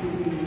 bom 0.00 0.40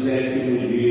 sétimo 0.00 0.66
dia 0.66 0.89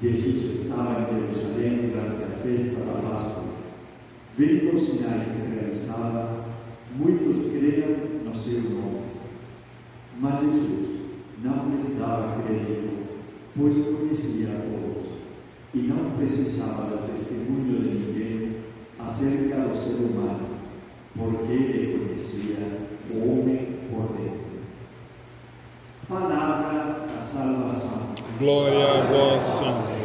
Jesus 0.00 0.62
estava 0.62 1.02
em 1.02 1.06
Jerusalém 1.06 1.90
durante 1.90 2.22
a 2.22 2.36
festa 2.40 2.84
da 2.84 2.92
Páscoa. 3.02 3.44
Vendo 4.36 4.76
os 4.76 4.82
sinais 4.82 5.26
que 5.26 5.54
realizava, 5.54 6.44
muitos 6.94 7.50
creram 7.50 7.96
no 8.24 8.36
seu 8.36 8.60
nome. 8.60 9.08
Mas 10.20 10.40
Jesus 10.40 10.88
não 11.42 11.68
lhes 11.70 11.98
dava 11.98 12.40
crédito, 12.42 13.08
pois 13.56 13.76
conhecia 13.76 14.50
a 14.50 14.60
todos, 14.60 15.08
e 15.74 15.78
não 15.78 16.12
precisava 16.16 16.96
do 16.96 17.12
testemunho 17.12 17.82
de 17.82 17.88
ninguém 17.88 18.56
acerca 19.00 19.68
do 19.68 19.76
ser 19.76 19.96
humano, 19.96 20.46
porque 21.16 21.52
ele 21.52 21.98
conhecia 21.98 22.88
o 23.10 23.18
homem 23.18 23.66
por 23.90 24.16
dentro. 24.16 24.38
Palavra 26.08 27.06
da 27.06 27.20
salvação. 27.20 28.14
Glória 28.38 28.97
guys. 29.38 29.60
Um, 29.62 29.97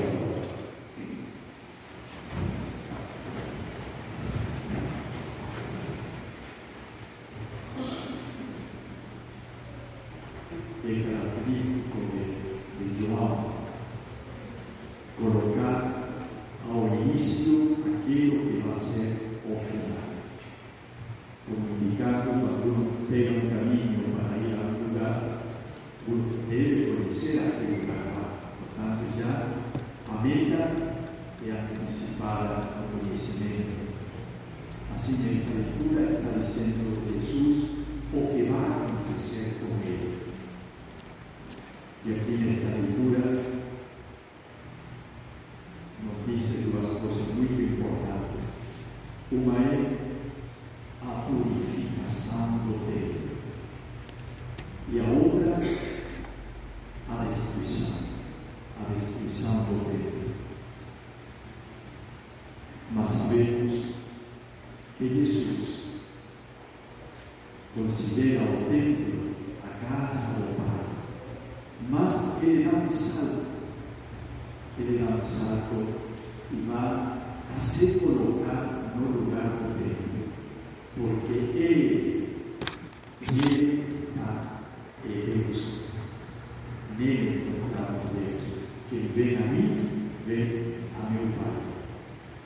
Nele 86.97 87.47
encontramos 87.47 88.03
Deus. 88.11 88.43
Quem 88.89 89.07
vem 89.15 89.37
a 89.37 89.41
mim, 89.41 90.09
vem 90.27 90.75
a 90.95 91.09
meu 91.09 91.27
Pai. 91.37 91.63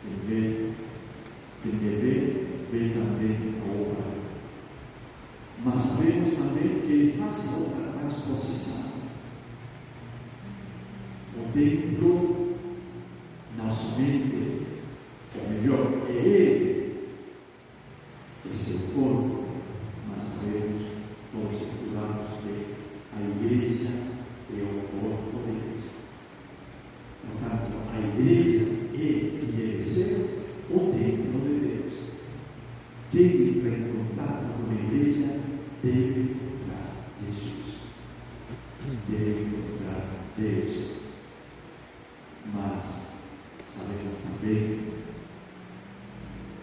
Quem 0.02 0.14
vê, 0.28 0.72
quem 1.64 1.72
me 1.74 1.96
vê, 1.98 2.48
vê 2.72 2.90
também 2.94 3.56
ao 3.62 3.96
Pai. 3.96 4.18
Mas 5.66 5.80
sabemos 5.80 6.38
também 6.38 6.80
que 6.80 6.92
Ele 6.92 7.18
faz 7.18 7.54
outra 7.58 7.92
mais 7.92 8.14
posição. 8.14 8.88
O 11.36 11.52
templo, 11.52 12.58
não 13.58 13.72
somente, 13.72 14.66
ou 15.36 15.50
melhor, 15.50 15.92
é 16.10 16.14
Ele, 16.14 17.10
é 18.50 18.54
seu 18.54 18.80
corpo, 18.96 19.44
mas 20.10 20.22
sabemos, 20.22 20.82
todos 21.34 21.62
estudamos 21.62 22.28
que 22.42 22.76
a 23.14 23.46
igreja 23.46 23.90
é 24.50 24.62
o 24.64 25.02
corpo 25.02 25.38
de 25.46 25.72
Cristo. 25.72 26.08
Portanto, 27.22 27.72
a 27.94 28.00
igreja 28.00 28.64
é 28.94 28.98
e 28.98 29.54
deve 29.56 29.82
ser 29.82 30.44
o 30.70 30.80
templo 30.80 31.42
de 31.42 31.68
Deus. 31.68 31.94
Quem 33.12 33.50
entra 33.50 33.70
em 33.70 33.84
contato 33.92 34.46
com 34.56 34.72
a 34.72 34.74
igreja 34.74 35.40
deve 35.84 36.20
encontrar 36.22 36.90
Jesus. 37.26 37.68
Deve 39.10 39.42
encontrar 39.42 40.02
Deus. 40.38 40.74
Mas 42.54 43.08
sabemos 43.68 44.18
também 44.24 44.80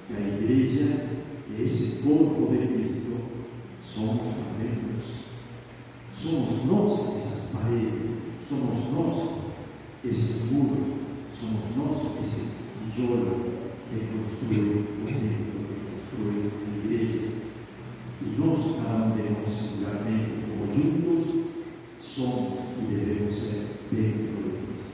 que 0.07 0.15
a 0.15 0.21
igreja, 0.21 1.07
que 1.47 1.63
esse 1.63 2.03
corpo 2.03 2.51
de 2.51 2.67
Cristo, 2.67 3.15
somos 3.83 4.35
também 4.35 4.73
nós. 4.93 5.25
Somos 6.15 6.65
nós 6.65 7.15
essas 7.17 7.51
paredes, 7.51 8.19
somos 8.49 8.93
nós 8.93 9.45
esse 10.05 10.45
muro, 10.53 10.99
somos 11.39 11.77
nós 11.77 12.23
esse 12.23 12.49
tijolo 12.93 13.53
que 13.89 13.97
construiu 14.07 14.81
o 14.81 15.07
templo, 15.07 15.61
que 15.69 15.77
construiu 15.91 16.51
a 16.53 16.85
igreja. 16.85 17.29
E 18.23 18.25
nós, 18.39 18.59
cada 18.77 19.05
um 19.05 19.11
de 19.17 19.23
nós 19.31 19.51
singularmente, 19.53 20.31
como 20.49 20.73
juntos, 20.73 21.25
somos 22.01 22.59
e 22.79 22.95
devemos 22.95 23.35
ser 23.35 23.67
templo 23.91 24.43
de 24.43 24.51
Cristo. 24.67 24.93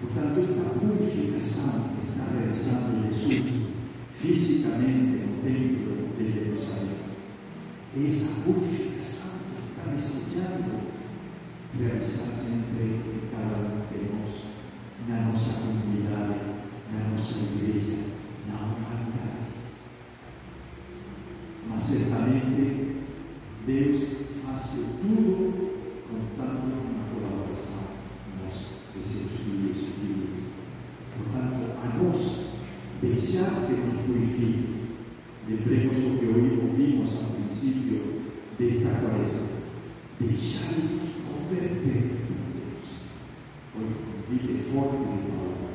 Portanto, 0.00 0.40
esta 0.40 0.78
purificação 0.78 1.88
que 1.88 2.00
está 2.10 2.24
realizando 2.32 3.12
Jesus 3.12 3.66
fisicamente 4.14 5.24
no 5.24 5.42
templo 5.42 5.92
de 6.18 6.32
Jerusalém, 6.32 6.96
é 7.96 8.06
essa 8.06 8.42
purificação 8.42 9.32
que 9.40 9.56
está 9.68 9.90
desejando 9.90 10.96
realizar 11.78 12.32
sempre 12.32 12.84
em 12.84 13.20
cada 13.30 13.56
um 13.56 13.80
de 13.90 13.98
nós, 14.12 14.32
na 15.08 15.30
nossa 15.30 15.54
comunidade, 15.60 16.40
na 16.92 17.10
nossa 17.10 17.44
igreja, 17.44 17.98
na 18.48 18.54
humanidade. 18.54 19.52
Mas 21.68 21.82
certamente 21.82 22.96
Deus 23.66 24.02
faz 24.44 24.96
tudo 25.00 25.76
contando 26.08 26.66
com 26.82 27.00
a 27.00 27.28
colaboração 27.28 27.84
nossa, 28.42 28.66
de 28.94 29.04
seus 29.04 29.30
filhos 29.40 29.76
e 29.76 29.80
filhas. 30.00 30.38
Portanto, 31.16 31.62
a 31.82 32.02
nós 32.02 32.46
deixar 33.02 33.66
que 33.66 33.72
nos 33.72 34.00
purifique. 34.02 34.76
Lembremos 35.48 35.98
o 35.98 36.18
que 36.18 36.26
hoje 36.26 36.60
ouvimos 36.62 37.12
ao 37.14 37.30
princípio 37.30 38.22
desta 38.58 38.88
quaresma. 38.88 39.46
Deixar-nos 40.18 41.02
converter 41.28 42.24
por 42.26 42.40
Deus. 42.54 42.84
Um 43.76 43.86
convite 44.02 44.62
forte 44.70 44.96
de 44.96 45.30
Paulo. 45.30 45.68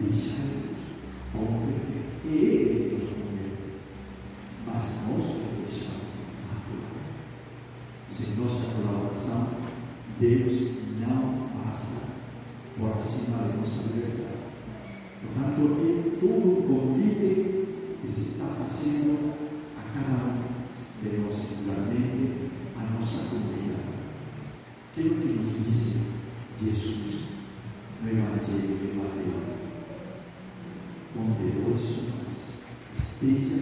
Deixar-nos 0.00 0.80
converter. 1.32 2.04
E 2.24 2.28
Ele 2.28 2.94
nos 2.94 3.10
converte. 3.10 3.66
Mas 4.66 4.84
nós 5.06 5.26
que 5.26 5.46
deixamos. 5.62 6.06
Sem 8.08 8.36
nossa 8.36 8.66
colaboração, 8.74 9.48
Deus 10.18 10.70
não 10.98 11.48
passa 11.62 12.06
por 12.78 12.98
cima 12.98 13.38
de 13.48 13.58
nossa 13.58 13.82
liberdade. 13.92 14.36
Portanto, 15.20 15.60
é 15.84 16.16
todo 16.18 16.48
um 16.48 16.62
convite 16.62 17.66
que 18.00 18.10
se 18.10 18.20
está 18.20 18.46
fazendo 18.46 19.35
Please. 33.20 33.55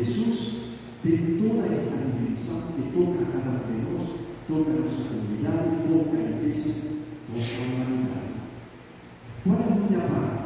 Ato 0.00 0.70
de 1.04 1.16
toda 1.38 1.66
esta 1.66 1.96
dimensão 1.96 2.72
que 2.72 2.90
toca 2.92 3.22
a 3.22 3.32
cada 3.32 3.50
um 3.50 3.66
de 3.66 3.76
nós, 3.92 4.08
toca 4.48 4.70
a 4.70 4.80
nossa 4.80 5.08
comunidade, 5.08 5.88
toca 5.88 6.16
a 6.16 6.30
igreja, 6.30 6.74
toca 7.26 7.52
a 7.54 7.66
humanidade. 7.66 8.30
Qual 9.44 9.56
é 9.56 9.62
a 9.62 9.76
minha 9.76 10.00
parte? 10.08 10.40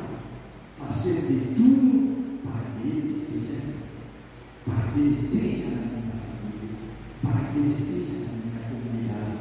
Fazer 0.78 1.26
de 1.26 1.54
tudo 1.54 2.42
para 2.42 2.62
que 2.80 2.88
Ele 2.88 3.08
esteja 3.08 3.60
mim, 3.62 3.74
para 4.64 4.92
que 4.92 4.98
Ele 4.98 5.10
esteja 5.10 5.70
na 5.70 5.86
minha 5.86 6.16
família, 6.18 6.74
para 7.22 7.52
que 7.52 7.58
Ele 7.58 7.70
esteja 7.70 8.12
na 8.12 8.32
minha 8.42 8.60
comunidade. 8.70 9.38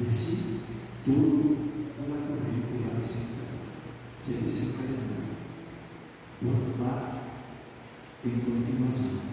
E 0.00 0.06
assim, 0.06 0.60
tudo 1.04 1.56
uma 1.98 2.16
vai 2.16 3.04
se 3.04 3.32
se 4.24 4.32
desencadenar. 4.32 5.22
Por 6.40 6.84
lá, 6.84 7.22
em 8.24 8.30
continuação. 8.30 9.31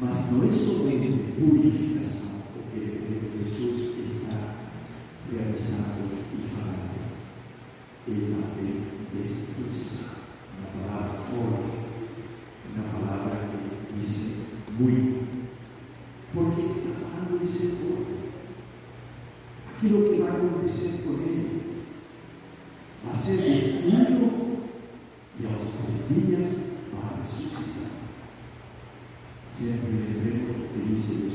Mas 0.00 0.30
não 0.30 0.48
é 0.48 0.52
somente 0.52 1.32
purificação 1.38 2.42
o 2.56 2.62
que 2.70 3.44
Jesus 3.44 3.94
está 3.98 4.54
realizando 5.30 6.10
e 6.32 6.48
falando. 6.48 6.94
Ele 8.08 8.34
também 8.34 8.94
destruição. 9.14 10.14
Uma 10.58 10.86
palavra 10.88 11.18
forte, 11.18 11.78
uma 12.74 13.06
palavra 13.06 13.48
que 13.48 13.98
diz 13.98 14.36
muito. 14.78 15.24
Porque 16.32 16.62
está 16.62 16.90
falando 16.90 17.40
de 17.40 17.48
seu 17.48 17.70
corpo. 17.76 18.14
Aquilo 19.76 20.10
que 20.10 20.20
vai 20.20 20.30
acontecer 20.30 21.02
com 21.04 21.12
ele 21.12 21.84
vai 23.04 23.14
ser 23.14 23.36
destruído 23.36 24.34
e 25.38 25.46
aos 25.46 25.68
três 25.74 26.26
dias 26.26 26.56
vai 26.92 27.20
ressuscitar. 27.20 27.90
Sempre 29.56 29.92
lembremos 29.92 30.56
o 30.56 30.68
que 30.68 30.80
disse 30.80 31.33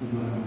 Mm-hmm. 0.00 0.37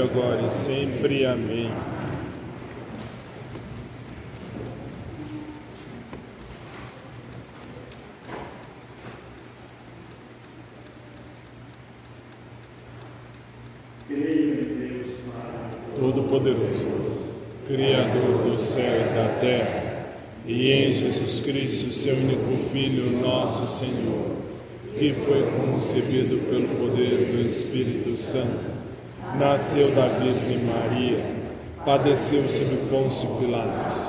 agora 0.00 0.46
e 0.46 0.52
sempre. 0.52 1.24
Amém. 1.26 1.47
nasceu 29.68 29.90
da 29.90 30.08
Virgem 30.08 30.64
Maria, 30.64 31.22
padeceu 31.84 32.48
sob 32.48 32.74
Pôncio 32.88 33.28
Pilatos, 33.38 34.02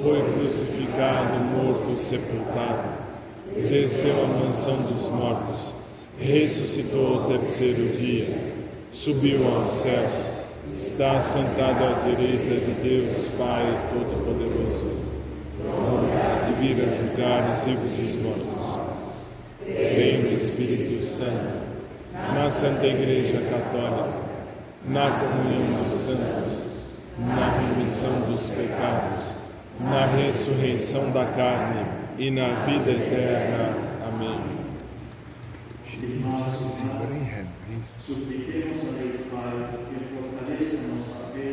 foi 0.00 0.22
crucificado, 0.32 1.40
morto, 1.40 1.98
sepultado, 1.98 2.88
desceu 3.68 4.14
à 4.22 4.26
mansão 4.28 4.76
dos 4.76 5.08
mortos, 5.08 5.74
ressuscitou 6.20 7.14
ao 7.14 7.24
terceiro 7.24 7.96
dia, 7.96 8.28
subiu 8.92 9.48
aos 9.48 9.70
céus, 9.70 10.28
está 10.72 11.20
sentado 11.20 11.82
à 11.82 12.04
direita 12.04 12.66
de 12.66 12.88
Deus 12.88 13.28
Pai 13.36 13.90
Todo-Poderoso, 13.92 15.04
e 16.48 16.60
vir 16.60 16.84
a 16.84 16.94
julgar 16.94 17.58
os 17.58 17.64
vivos 17.64 17.98
e 17.98 18.02
os 18.02 18.22
mortos. 18.22 18.78
Vem 19.66 20.26
o 20.26 20.32
Espírito 20.32 21.02
Santo, 21.02 21.66
na 22.32 22.48
Santa 22.52 22.86
Igreja 22.86 23.40
Católica 23.50 24.25
na 24.88 25.10
comunhão 25.10 25.82
dos 25.82 25.92
santos, 25.92 26.64
na 27.18 27.58
remissão 27.58 28.20
dos 28.30 28.48
pecados, 28.50 29.32
na 29.80 30.06
ressurreição 30.06 31.10
da 31.10 31.24
carne 31.24 31.84
e 32.18 32.30
na 32.30 32.48
vida 32.64 32.92
eterna. 32.92 33.74
Amém. 34.06 34.40
Supliquemos 38.06 38.80
a 38.82 38.92
Deus 38.92 39.20
Pai 39.32 39.56
que 39.88 39.96
fortaleça 40.14 40.78
nossa 40.86 41.32
fé 41.32 41.50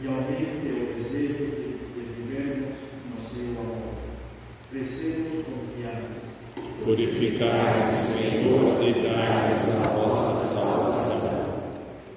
e 0.00 0.06
aumente 0.06 0.66
o 0.68 1.02
desejo 1.02 1.44
de 1.94 2.00
vivermos 2.16 2.74
no 3.10 3.18
seu 3.28 3.60
amor. 3.60 3.94
Crescemos 4.70 5.44
confiados. 5.44 6.22
Purificai-nos, 6.84 7.96
Senhor, 7.96 8.82
e 8.82 8.92
dai-nos 8.92 9.82
a 9.82 9.88
vossa 9.88 10.46
salvação. 10.46 10.61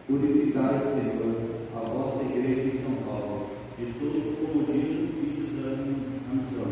Purificai, 0.08 0.80
Senhor, 0.82 1.36
a 1.76 1.80
vossa 1.80 2.22
igreja 2.22 2.62
em 2.62 2.80
São 2.80 2.94
Paulo, 3.08 3.50
de 3.76 3.86
todo 3.94 4.38
comodismo 4.38 5.10
e 5.18 5.26
desanimação. 5.41 6.70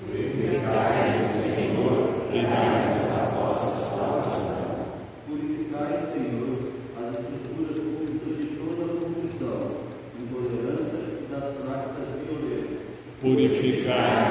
Purificai-nos, 0.00 1.44
Senhor, 1.44 1.98
e 2.32 2.40
dai-nos 2.40 3.04
a 3.04 3.24
vossa 3.36 3.68
salvação. 3.68 4.86
Purificai, 5.28 5.92
Senhor, 6.14 6.72
as 6.96 7.20
estruturas 7.20 7.76
públicas 7.76 8.32
de 8.38 8.46
toda 8.56 8.80
a 8.82 8.96
corrupção, 8.96 9.60
intolerância 10.18 11.00
e 11.20 11.28
das 11.30 11.46
práticas 11.60 12.08
violentas. 12.24 12.80
Purificai, 13.20 14.23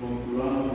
conjurado 0.00 0.70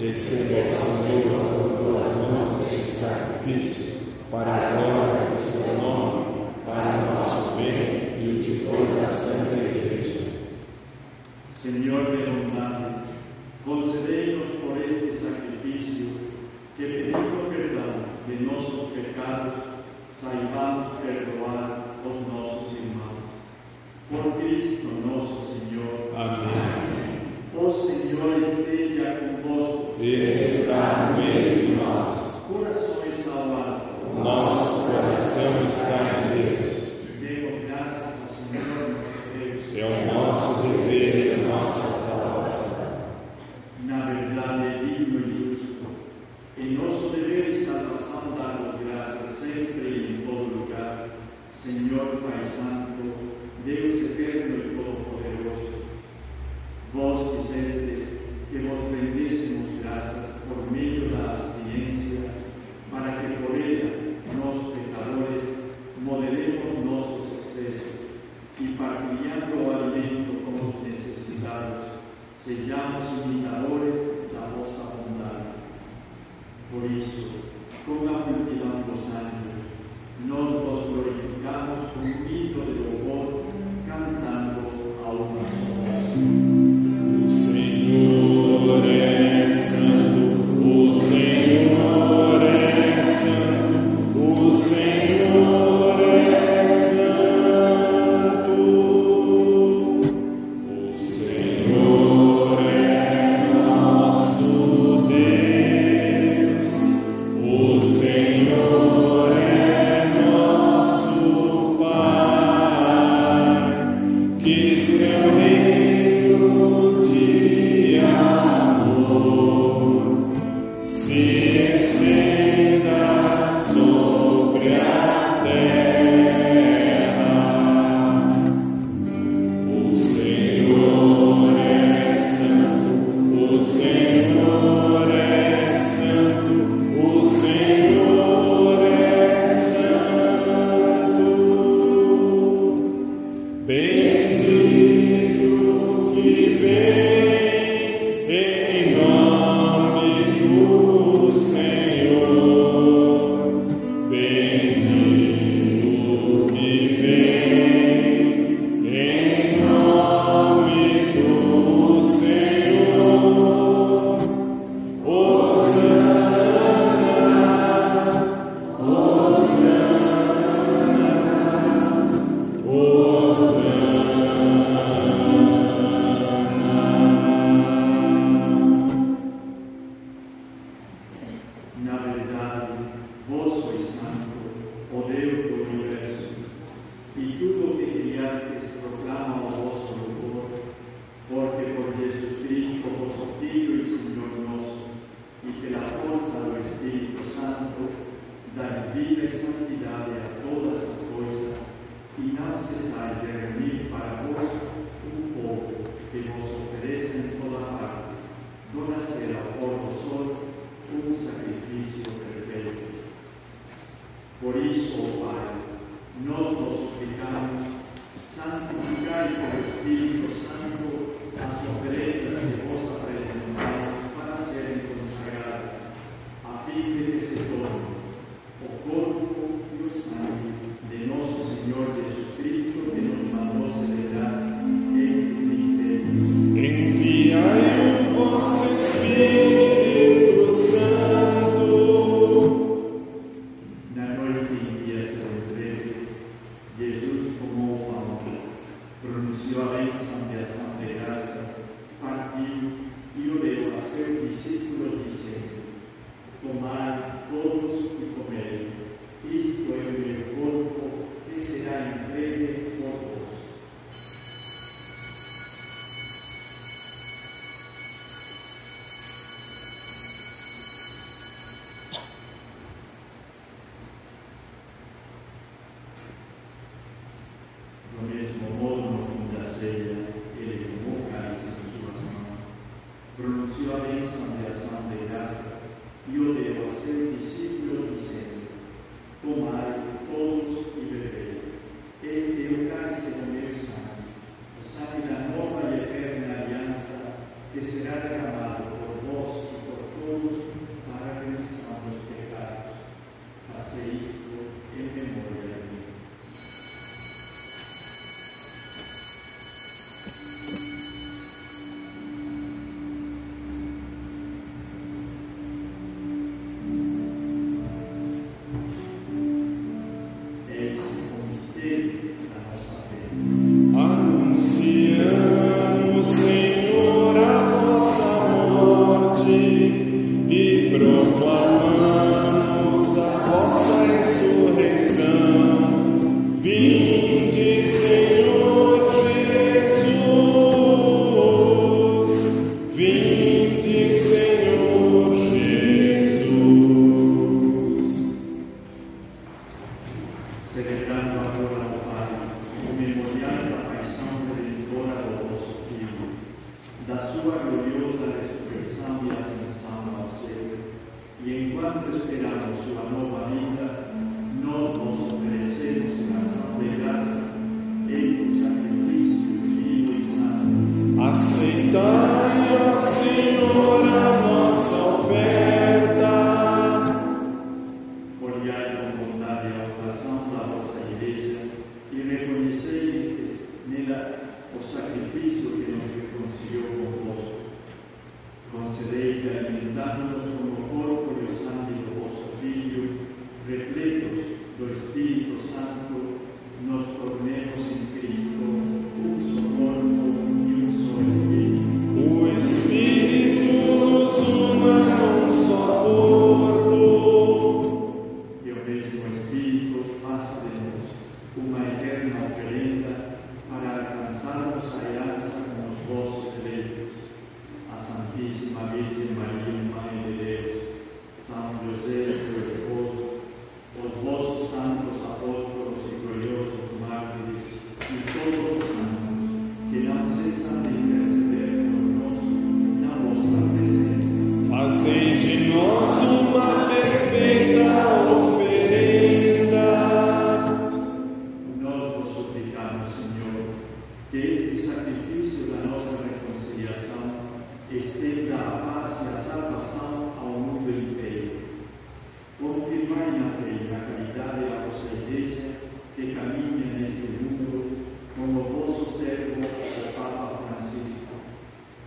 Receba 0.00 0.70
o 0.70 0.74
Senhor 0.74 1.22
com 1.22 1.76
tuas 1.76 2.16
mãos 2.16 2.72
este 2.72 2.90
sacrifício, 2.90 4.14
para 4.30 4.50
a 4.50 4.70
glória 4.70 5.30
do 5.30 5.38
seu 5.38 5.74
nome, 5.74 6.46
para 6.64 7.10
o 7.10 7.14
nosso 7.16 7.56
bem 7.56 8.16
e 8.18 8.42
de 8.42 8.64
toda 8.64 9.04
a 9.04 9.08
Santa 9.08 9.56
Igreja. 9.56 10.20
Senhor, 11.52 12.06
pelo 12.06 12.54
nome 12.54 12.89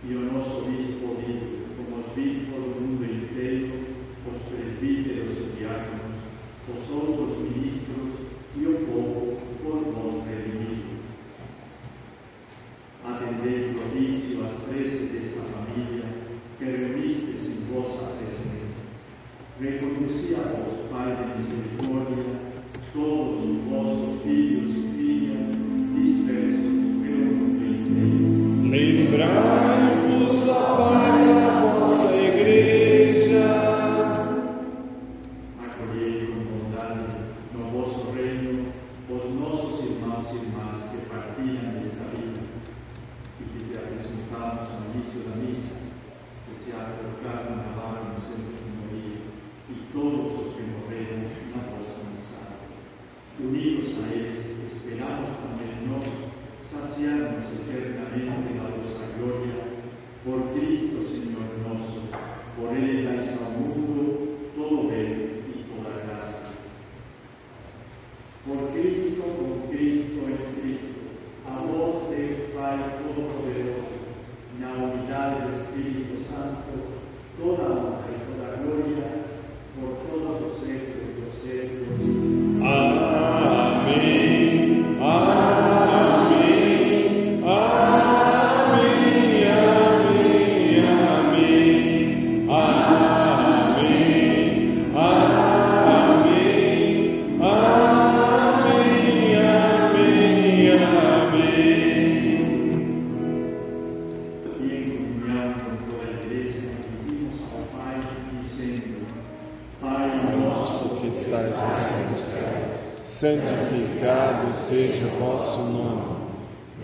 y 0.06 0.43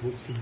Que 0.00 0.06
você 0.06 0.08
cantou, 0.08 0.18
sim. 0.18 0.34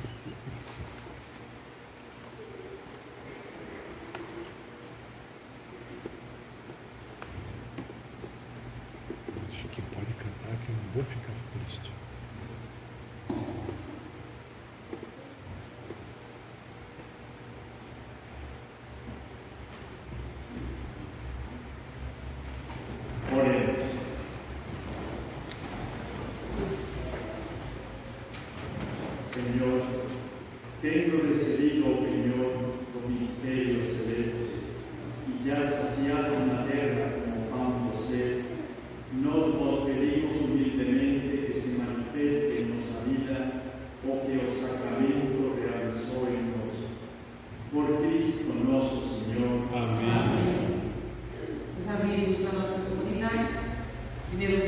Acho 9.51 9.69
que 9.69 9.83
pode 9.83 10.13
cantar 10.15 10.57
que 10.65 10.71
eu 10.71 10.77
não 10.77 10.93
vou 10.95 11.05
ficar 11.05 11.35
triste. 11.55 11.91
Oremos. 23.33 23.89
Señor, 29.39 29.83
tendo 30.83 31.29
recibido 31.29 31.93
opinión 31.93 32.75
do 32.93 33.09
misterio 33.09 33.87
celeste 33.95 34.51
y 35.29 35.47
ya 35.47 35.65
saciado 35.65 36.35
na 36.47 36.65
terra 36.67 37.13
como 37.23 37.47
pan 37.47 37.87
do 37.87 37.97
céu, 37.97 38.43
nós 39.23 39.55
vos 39.55 39.85
pedimos 39.87 40.41
humildemente 40.41 41.53
que 41.53 41.61
se 41.61 41.69
manifeste 41.79 42.63
en 42.63 42.67
nossa 42.75 42.99
vida 43.07 43.63
o 44.03 44.11
que 44.27 44.35
o 44.43 44.51
sacramento 44.51 45.55
realizou 45.61 46.27
en 46.27 46.51
nós. 46.57 46.75
Por 47.71 47.87
Cristo 48.03 48.51
nosso 48.67 48.99
Senhor. 49.23 49.69
Amém. 49.73 50.83
Os 51.79 51.89
avisos 51.89 52.45
da 52.45 52.53
nossa 52.59 52.81
comunidade. 52.91 53.69
Em 54.41 54.68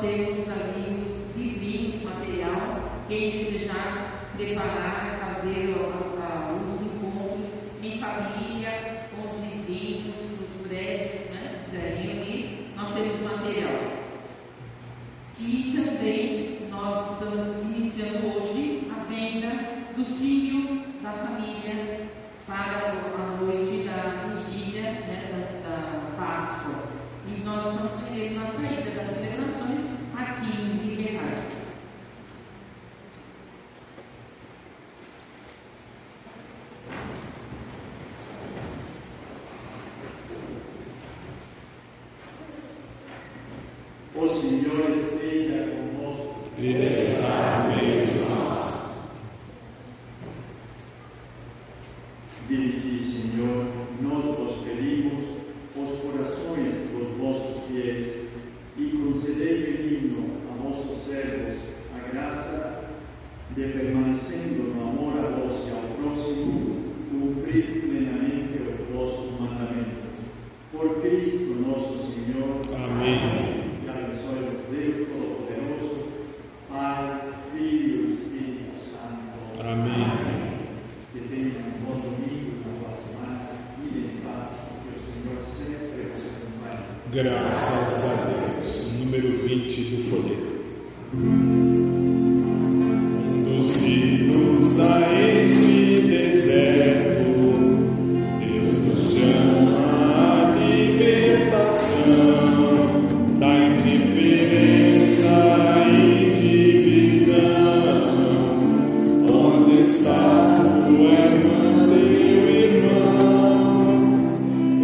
temos 0.00 0.48
amigos 0.48 1.12
e 1.36 1.42
vinhos 1.42 2.02
material, 2.02 3.02
quem 3.06 3.44
desejar 3.44 4.30
preparar, 4.34 5.18
fazer 5.20 5.76
ah, 6.22 6.56
os 6.74 6.80
encontros 6.80 7.50
em 7.82 7.98
família, 7.98 9.08
com 9.10 9.28
os 9.28 9.44
vizinhos, 9.44 10.16
os 10.16 10.66
prédios, 10.66 11.30
né? 11.30 11.64
Quiser 11.66 11.98
ali 11.98 12.72
nós 12.74 12.94
temos 12.94 13.20
material. 13.20 14.00
E 15.38 15.74
também 15.76 16.68
nós 16.70 17.12
estamos 17.12 17.62
iniciando 17.62 18.26
hoje 18.26 18.90
a 18.90 19.04
venda 19.04 19.48
do 19.94 20.04
cílio 20.04 20.82
da 21.02 21.12
família 21.12 22.08
para 22.46 22.94
o 22.94 23.09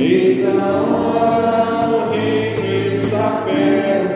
Eis 0.09 0.46
a 0.46 0.50
hora 0.82 2.12
que 2.12 2.92
está 2.92 3.42
perto. 3.44 4.15